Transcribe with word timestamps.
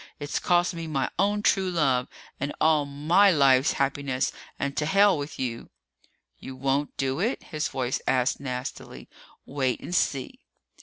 It's 0.19 0.39
cost 0.39 0.73
me 0.73 0.87
my 0.87 1.11
own 1.19 1.43
true 1.43 1.69
love 1.69 2.07
and 2.39 2.55
all 2.59 2.87
my 2.87 3.29
life's 3.29 3.73
happiness 3.73 4.31
and 4.57 4.75
to 4.75 4.87
hell 4.87 5.15
with 5.15 5.37
you!" 5.37 5.69
"You 6.39 6.55
won't 6.55 6.97
do 6.97 7.19
it?" 7.19 7.43
his 7.43 7.67
own 7.67 7.71
voice 7.73 8.01
asked 8.07 8.39
nastily. 8.39 9.07
"Wait 9.45 9.79
and 9.79 9.93
see!" 9.93 10.39